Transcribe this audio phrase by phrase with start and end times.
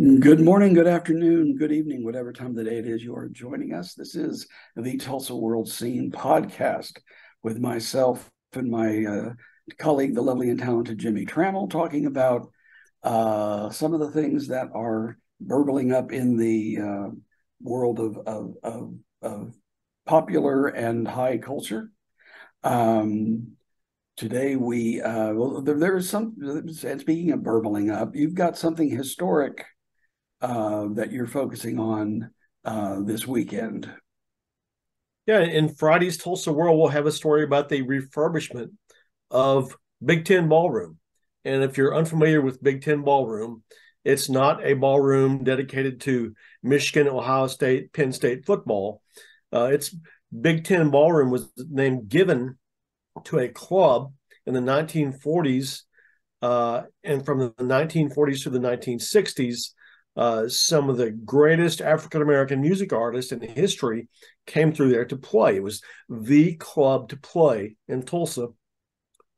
[0.00, 3.28] Good morning, good afternoon, good evening, whatever time of the day it is you are
[3.28, 3.94] joining us.
[3.94, 6.98] This is the Tulsa World Scene podcast
[7.42, 9.32] with myself and my uh,
[9.76, 12.52] colleague, the lovely and talented Jimmie Tramel, talking about
[13.02, 17.08] uh, some of the things that are burbling up in the uh,
[17.60, 19.54] world of, of, of, of,
[20.06, 21.90] popular and high culture.
[22.62, 23.56] Um,
[24.16, 28.56] today we uh, well there, there is some and speaking of burbling up you've got
[28.56, 29.64] something historic
[30.40, 32.30] uh, that you're focusing on
[32.64, 33.90] uh, this weekend.
[35.26, 38.70] Yeah, in Friday's Tulsa World, we'll have a story about the refurbishment
[39.30, 40.98] of Big Ten Ballroom.
[41.44, 43.62] And if you're unfamiliar with Big Ten Ballroom,
[44.04, 49.02] it's not a ballroom dedicated to Michigan, Ohio State, Penn State football.
[49.52, 49.94] Uh, it's
[50.40, 52.58] Big Ten Ballroom was named given
[53.24, 54.12] to a club
[54.46, 55.82] in the 1940s,
[56.40, 59.72] uh, and from the 1940s to the 1960s,
[60.16, 64.08] uh, some of the greatest African American music artists in history
[64.46, 65.56] came through there to play.
[65.56, 68.48] It was the club to play in Tulsa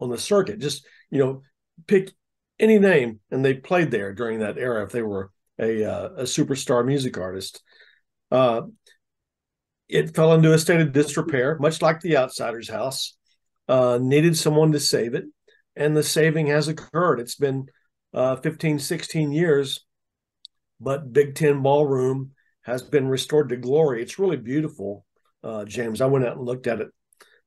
[0.00, 0.58] on the circuit.
[0.58, 1.42] Just you know,
[1.86, 2.12] pick
[2.58, 6.22] any name, and they played there during that era if they were a uh, a
[6.22, 7.62] superstar music artist.
[8.30, 8.62] Uh,
[9.88, 13.16] it fell into a state of disrepair, much like the Outsiders House.
[13.68, 15.24] Uh, needed someone to save it,
[15.74, 17.18] and the saving has occurred.
[17.18, 17.66] It's been
[18.14, 19.84] uh, 15, 16 years
[20.80, 22.32] but Big Ten Ballroom
[22.62, 24.02] has been restored to glory.
[24.02, 25.04] It's really beautiful,
[25.42, 26.00] uh, James.
[26.00, 26.88] I went out and looked at it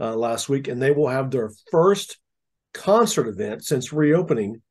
[0.00, 2.18] uh, last week, and they will have their first
[2.72, 4.62] concert event since reopening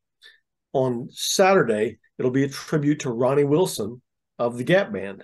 [0.74, 2.00] on Saturday.
[2.18, 4.02] It'll be a tribute to Ronnie Wilson
[4.40, 5.24] of the Gap Band.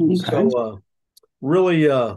[0.00, 0.16] Okay.
[0.16, 0.76] So, uh,
[1.40, 2.16] really uh,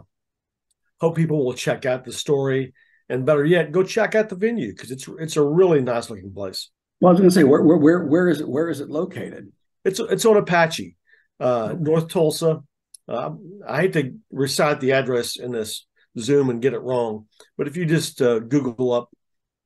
[1.00, 2.74] hope people will check out the story,
[3.08, 6.32] and better yet, go check out the venue because it's it's a really nice looking
[6.32, 6.70] place.
[7.00, 8.48] Well, I was going to say, where, where where is it?
[8.48, 9.50] Where is it located?
[9.84, 10.96] It's it's on Apache,
[11.38, 12.62] uh, North Tulsa.
[13.08, 13.30] Uh,
[13.66, 15.86] I hate to recite the address in this
[16.18, 19.10] Zoom and get it wrong, but if you just uh, Google up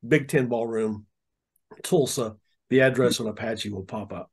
[0.07, 1.07] Big Ten Ballroom,
[1.83, 2.37] Tulsa,
[2.71, 4.31] the address on Apache will pop up.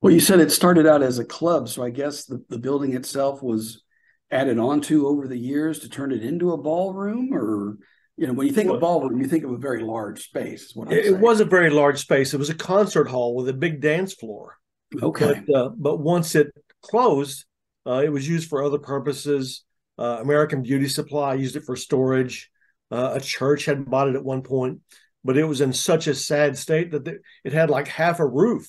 [0.00, 2.94] Well, you said it started out as a club, so I guess the, the building
[2.94, 3.82] itself was
[4.30, 7.78] added onto over the years to turn it into a ballroom, or
[8.16, 10.74] you know, when you think well, of ballroom, you think of a very large space.
[10.90, 12.32] it, it was a very large space.
[12.32, 14.56] It was a concert hall with a big dance floor.
[15.02, 15.42] Okay.
[15.46, 16.52] But, uh, but once it
[16.82, 17.44] closed,
[17.86, 19.64] uh, it was used for other purposes.
[19.98, 22.50] Uh, American Beauty Supply used it for storage.
[22.90, 24.80] Uh, a church had bought it at one point,
[25.24, 27.08] but it was in such a sad state that
[27.44, 28.68] it had like half a roof.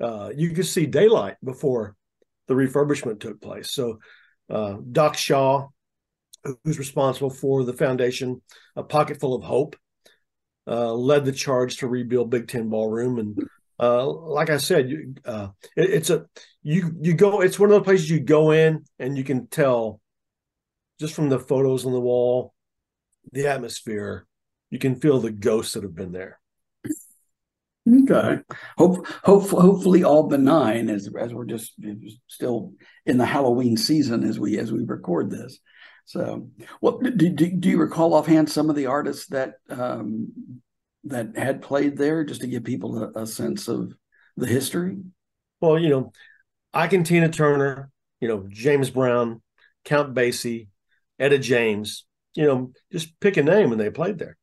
[0.00, 1.96] Uh, you could see daylight before
[2.48, 3.70] the refurbishment took place.
[3.70, 3.98] So,
[4.50, 5.68] uh, Doc Shaw,
[6.64, 8.42] who's responsible for the foundation,
[8.74, 9.76] A Pocket Full of Hope,
[10.66, 13.38] led the charge to rebuild Big Ten Ballroom and
[13.82, 16.26] uh, like I said, you, uh, it, it's a
[16.62, 17.40] you you go.
[17.40, 20.00] It's one of the places you go in and you can tell
[21.00, 22.54] just from the photos on the wall,
[23.32, 24.26] the atmosphere.
[24.70, 26.38] You can feel the ghosts that have been there.
[27.86, 28.38] Okay.
[28.78, 31.72] Hope, hope, hopefully all benign as as we're just
[32.28, 32.72] still
[33.04, 35.58] in the Halloween season as we as we record this.
[36.04, 36.48] So,
[36.80, 40.32] well, do, do, do you recall offhand some of the artists that um,
[41.04, 43.92] that had played there, just to give people a, a sense of
[44.36, 44.98] the history?
[45.60, 46.12] Well, you know,
[46.72, 47.90] Ike and Tina Turner,
[48.20, 49.42] you know, James Brown,
[49.84, 50.68] Count Basie,
[51.18, 52.04] Etta James,
[52.34, 54.36] you know, just pick a name and they played there.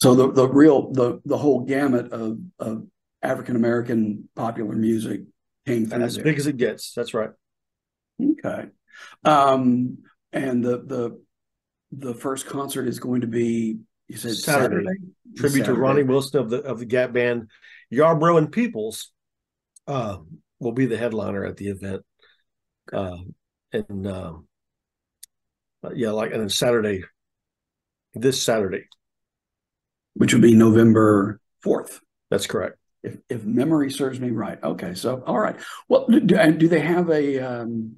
[0.00, 2.86] So the the real the the whole gamut of of
[3.22, 5.22] African American popular music
[5.64, 6.02] came through.
[6.02, 6.24] as there.
[6.24, 6.92] big as it gets.
[6.92, 7.30] That's right.
[8.20, 8.66] Okay.
[9.24, 9.98] Um,
[10.32, 11.22] and the the
[11.92, 14.84] the first concert is going to be you said Saturday.
[14.84, 15.00] Saturday?
[15.36, 15.76] Tribute Saturday.
[15.76, 17.48] to Ronnie Wilson of the of the Gap Band.
[17.92, 19.12] Yarbrough and Peoples
[19.86, 20.18] uh,
[20.58, 22.02] will be the headliner at the event.
[22.92, 23.18] Uh,
[23.72, 24.46] and um,
[25.84, 27.04] uh, yeah, like and then Saturday,
[28.14, 28.86] this Saturday,
[30.14, 32.00] which would be November fourth.
[32.30, 32.76] That's correct.
[33.02, 34.62] If, if memory serves me right.
[34.62, 35.56] Okay, so all right.
[35.88, 37.96] Well, do, do they have a um,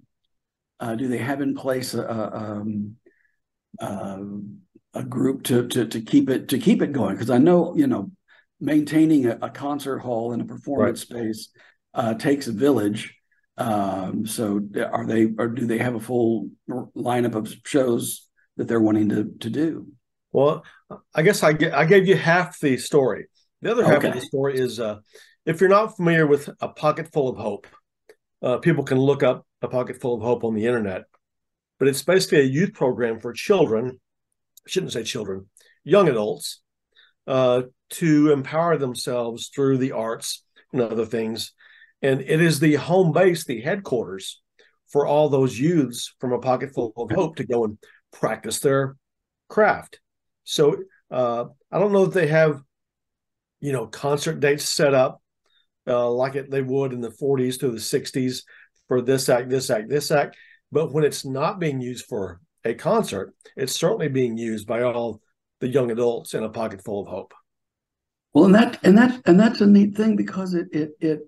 [0.81, 2.97] uh, do they have in place a, a um,
[3.81, 4.64] um
[4.95, 7.87] a group to to to keep it to keep it going because I know you
[7.87, 8.11] know
[8.61, 11.19] maintaining a, a concert hall and a performance right.
[11.19, 11.49] space
[11.93, 13.15] uh, takes a village.
[13.57, 14.61] Um, so
[14.93, 19.33] are they or do they have a full lineup of shows that they're wanting to
[19.41, 19.89] to do?
[20.33, 20.65] Well,
[21.15, 23.27] I guess I I gave you half the story.
[23.63, 24.09] The other half okay.
[24.09, 24.99] of the story is uh,
[25.47, 27.67] if you're not familiar with a pocket full of hope,
[28.43, 31.05] uh, people can look up a pocket full of hope on the internet.
[31.79, 34.01] But it's basically a youth program for children
[34.67, 35.47] I shouldn't say children,
[35.83, 36.61] young adults,
[37.27, 41.53] uh, to empower themselves through the arts and other things.
[42.03, 44.43] and it is the home base, the headquarters
[44.89, 47.79] for all those youths from a pocket full of hope to go and
[48.13, 48.97] practice their
[49.49, 50.01] craft.
[50.45, 50.77] So
[51.11, 52.61] uh, I don't know if they have,
[53.61, 55.23] you know, concert dates set up
[55.87, 58.43] uh, like it they would in the 40s to the 60s
[58.89, 60.37] for this act, this act, this act.
[60.71, 65.21] But when it's not being used for a concert, it's certainly being used by all
[65.61, 67.35] the young adults in a pocket full of hope.
[68.33, 71.21] Well, and that and that and that's a neat thing because it it it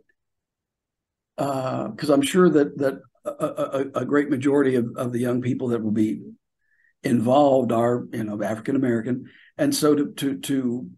[1.37, 5.43] because uh, I'm sure that that a, a, a, great majority of, of the young
[5.43, 6.23] people that will be
[7.03, 10.91] involved are you know African American, and so to to to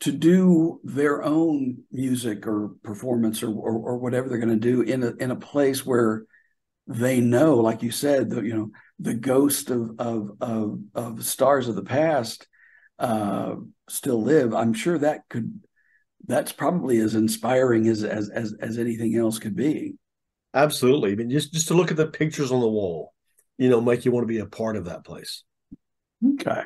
[0.00, 4.82] to do their own music or performance or or, or whatever they're going to do
[4.82, 6.24] in a in a place where
[6.86, 11.68] they know, like you said, the you know the ghost of of of, of stars
[11.68, 12.46] of the past
[12.98, 13.56] uh,
[13.88, 14.54] still live.
[14.54, 15.60] I'm sure that could
[16.26, 19.94] that's probably as inspiring as as as, as anything else could be.
[20.54, 21.12] Absolutely.
[21.12, 23.12] I mean, just just to look at the pictures on the wall,
[23.58, 25.44] you know, make you want to be a part of that place.
[26.24, 26.62] Okay.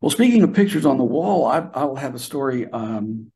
[0.00, 3.30] Well, speaking of pictures on the wall, I, I will have a story um,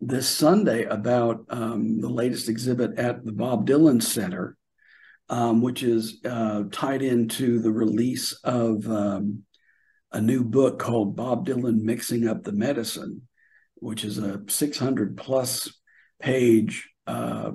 [0.00, 4.56] this Sunday about um, the latest exhibit at the Bob Dylan Center,
[5.32, 9.44] um, which is uh, tied into the release of um,
[10.12, 13.22] a new book called Bob Dylan Mixing Up the Medicine,
[13.76, 15.72] which is a 600 plus
[16.20, 16.90] page.
[17.06, 17.52] Uh,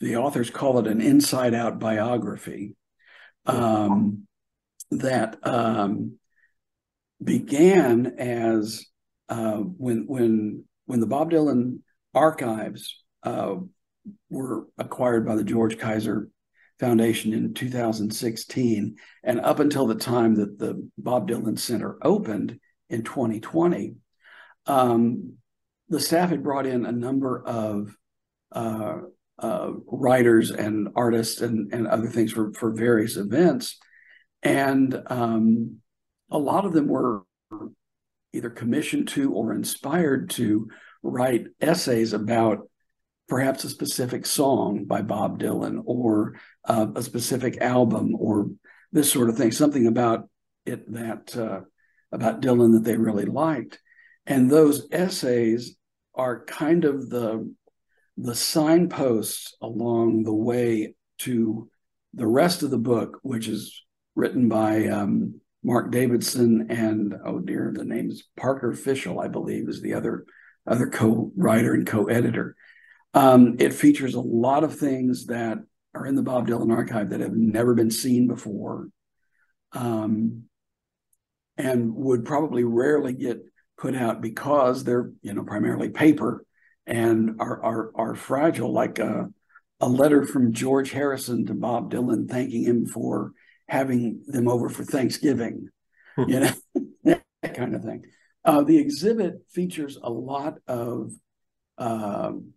[0.00, 2.74] the authors call it an inside out biography
[3.44, 4.26] um,
[4.90, 6.16] that um,
[7.22, 8.86] began as
[9.28, 11.80] uh, when when when the Bob Dylan
[12.14, 13.56] archives uh,
[14.30, 16.28] were acquired by the George Kaiser
[16.78, 22.58] Foundation in 2016, and up until the time that the Bob Dylan Center opened
[22.90, 23.94] in 2020,
[24.66, 25.34] um,
[25.88, 27.96] the staff had brought in a number of
[28.52, 28.98] uh,
[29.38, 33.78] uh, writers and artists and, and other things for, for various events.
[34.42, 35.78] And um,
[36.30, 37.22] a lot of them were
[38.32, 40.68] either commissioned to or inspired to
[41.02, 42.68] write essays about
[43.28, 46.34] perhaps a specific song by Bob Dylan or
[46.64, 48.50] uh, a specific album or
[48.92, 50.28] this sort of thing, something about
[50.66, 51.60] it that uh,
[52.12, 53.80] about Dylan that they really liked.
[54.26, 55.76] And those essays
[56.14, 57.52] are kind of the
[58.18, 61.70] the signposts along the way to
[62.12, 63.82] the rest of the book, which is
[64.14, 69.68] written by um, Mark Davidson and oh dear, the name is Parker Fishel, I believe,
[69.68, 70.24] is the other
[70.66, 72.54] other co-writer and co-editor.
[73.14, 75.58] Um, it features a lot of things that
[75.94, 78.88] are in the Bob Dylan archive that have never been seen before,
[79.72, 80.44] um,
[81.56, 83.42] and would probably rarely get
[83.76, 86.44] put out because they're you know primarily paper
[86.86, 89.30] and are are are fragile, like a,
[89.80, 93.32] a letter from George Harrison to Bob Dylan thanking him for
[93.68, 95.68] having them over for Thanksgiving,
[96.16, 96.28] hmm.
[96.28, 96.52] you know,
[97.04, 98.04] that kind of thing.
[98.44, 101.12] Uh, the exhibit features a lot of
[101.78, 102.52] um,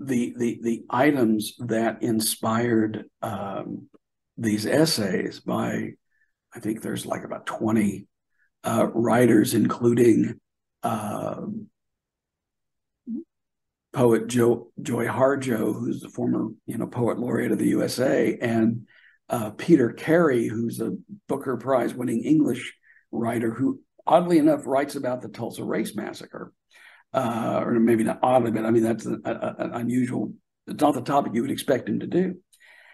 [0.00, 3.88] the the the items that inspired um,
[4.38, 5.90] these essays by,
[6.54, 8.06] I think there's like about twenty
[8.64, 10.40] uh, writers, including
[10.82, 11.42] uh,
[13.92, 18.86] poet Joe, Joy Harjo, who's the former you know poet laureate of the USA, and
[19.28, 20.96] uh, Peter Carey, who's a
[21.28, 22.74] Booker Prize winning English
[23.12, 26.52] writer who, oddly enough, writes about the Tulsa Race Massacre.
[27.12, 30.32] Uh, or maybe not oddly, but I mean, that's an, an unusual,
[30.66, 32.36] it's not the topic you would expect him to do.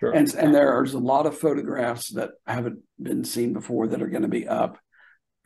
[0.00, 0.12] Sure.
[0.12, 4.23] And, and there's a lot of photographs that haven't been seen before that are going
[4.23, 4.78] to be up,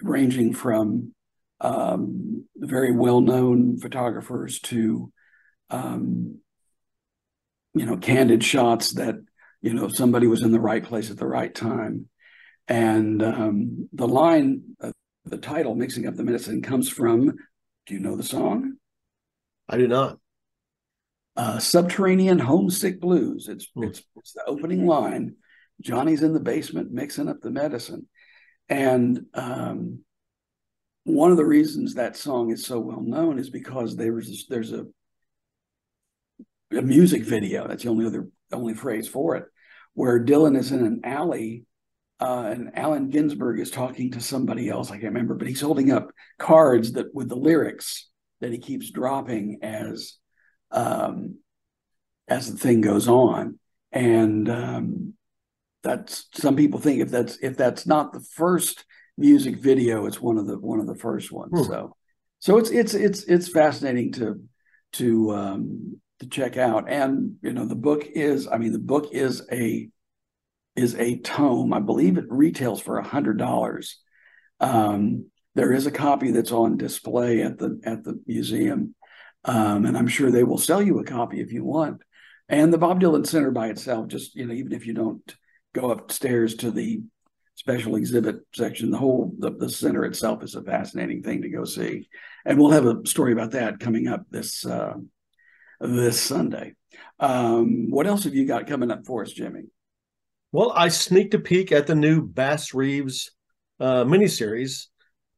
[0.01, 1.15] ranging from
[1.61, 5.13] um, very well known photographers to,
[5.71, 6.39] um,
[7.75, 9.17] you know, candid shots that
[9.63, 12.09] you know somebody was in the right place at the right time
[12.69, 14.93] and um, the line uh,
[15.25, 17.37] the title mixing up the medicine comes from
[17.87, 18.75] do you know the song
[19.69, 20.19] i do not
[21.37, 23.85] uh, subterranean homesick blues it's, hmm.
[23.85, 25.37] it's it's the opening line
[25.81, 28.07] johnny's in the basement mixing up the medicine
[28.69, 30.01] and um,
[31.05, 34.73] one of the reasons that song is so well known is because there was there's
[34.73, 34.87] a
[36.77, 37.67] a music video.
[37.67, 39.45] That's the only other only phrase for it,
[39.95, 41.65] where Dylan is in an alley
[42.21, 44.91] uh, and Allen Ginsberg is talking to somebody else.
[44.91, 48.09] I can't remember, but he's holding up cards that with the lyrics
[48.41, 50.15] that he keeps dropping as
[50.71, 51.39] um,
[52.29, 53.59] as the thing goes on,
[53.91, 55.15] and um,
[55.83, 58.85] that's some people think if that's if that's not the first
[59.17, 61.53] music video, it's one of the one of the first ones.
[61.55, 61.65] Hmm.
[61.65, 61.97] So,
[62.39, 64.43] so it's it's it's it's fascinating to
[64.95, 66.91] to um, to check out.
[66.91, 69.89] And you know, the book is, I mean, the book is a
[70.77, 71.73] is a tome.
[71.73, 73.99] I believe it retails for a hundred dollars.
[74.61, 78.95] Um, there is a copy that's on display at the at the museum,
[79.45, 82.03] um, and I'm sure they will sell you a copy if you want.
[82.49, 85.37] And the Bob Dylan Center by itself, just you know, even if you don't
[85.75, 87.03] go upstairs to the
[87.55, 91.65] special exhibit section, the whole the, the center itself is a fascinating thing to go
[91.65, 92.09] see.
[92.45, 94.95] And we'll have a story about that coming up this uh,
[95.81, 96.75] this Sunday.
[97.19, 99.67] Um, what else have you got coming up for us, Jimmie?
[100.53, 103.31] Well, I sneaked a peek at the new Bass Reeves
[103.79, 104.87] uh, miniseries.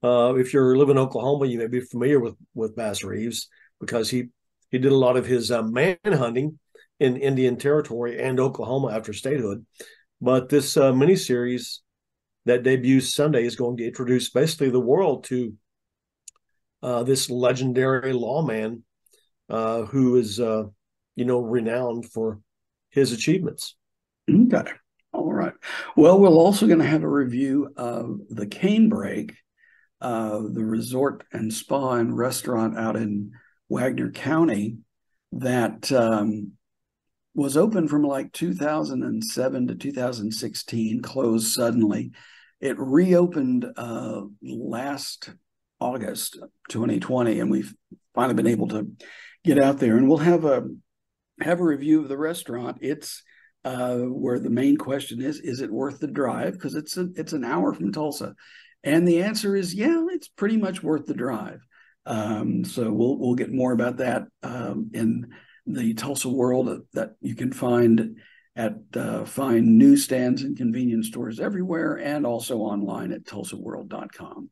[0.03, 4.09] Uh, if you're living in Oklahoma, you may be familiar with with Bass Reeves because
[4.11, 4.29] he
[4.71, 6.59] he did a lot of his uh, man hunting
[6.99, 9.67] in Indian Territory and Oklahoma after statehood.
[10.21, 11.81] But this uh, miniseries
[12.47, 15.53] that debuts Sunday is going to introduce basically the world to
[16.83, 18.83] uh, this legendary lawman
[19.49, 20.65] uh, who is, uh,
[21.17, 22.41] you know, renowned for
[22.91, 23.77] his achievements.
[24.29, 24.73] Okay.
[25.13, 25.53] All right.
[25.97, 29.35] Well, we're also going to have a review of the Canebrake,
[30.01, 33.33] uh, the resort and spa and restaurant out in
[33.69, 34.79] Wagoner County
[35.33, 36.53] that um,
[37.35, 42.13] was open from like 2007 to 2016, closed suddenly.
[42.61, 45.31] It reopened uh, last
[45.79, 46.39] August
[46.71, 47.75] 2020, and we've
[48.15, 48.91] finally been able to
[49.45, 49.97] get out there.
[49.97, 50.69] And we'll have a
[51.41, 52.79] have a review of the restaurant.
[52.81, 53.23] It's
[53.65, 56.55] uh, where the main question is: Is it worth the drive?
[56.55, 58.35] Because it's a, it's an hour from Tulsa,
[58.83, 61.61] and the answer is yeah, it's pretty much worth the drive.
[62.05, 65.33] Um, so we'll we'll get more about that um, in
[65.67, 68.17] the Tulsa World that you can find
[68.55, 74.51] at uh, fine newsstands and convenience stores everywhere, and also online at tulsaworld.com.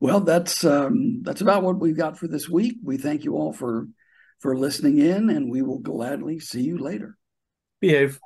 [0.00, 2.78] Well, that's um, that's about what we've got for this week.
[2.82, 3.86] We thank you all for
[4.40, 7.16] for listening in, and we will gladly see you later.
[7.82, 8.20] Behave.